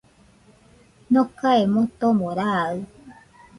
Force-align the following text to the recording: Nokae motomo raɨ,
Nokae 1.11 1.59
motomo 1.73 2.27
raɨ, 2.37 2.77